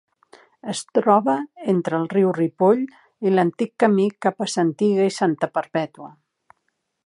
Es 0.71 0.79
troba 0.99 1.35
entre 1.73 1.99
el 2.03 2.07
riu 2.15 2.31
Ripoll 2.39 2.81
i 3.29 3.35
l'antic 3.35 3.75
camí 3.85 4.09
cap 4.27 4.45
a 4.47 4.51
Santiga 4.57 5.07
i 5.11 5.15
Santa 5.21 5.55
Perpètua. 5.59 6.13